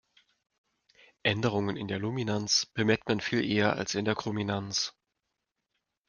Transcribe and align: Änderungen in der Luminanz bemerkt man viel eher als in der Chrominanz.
Änderungen 1.21 1.77
in 1.77 1.87
der 1.87 1.99
Luminanz 1.99 2.65
bemerkt 2.73 3.07
man 3.07 3.19
viel 3.21 3.45
eher 3.47 3.75
als 3.75 3.93
in 3.93 4.03
der 4.03 4.15
Chrominanz. 4.15 4.95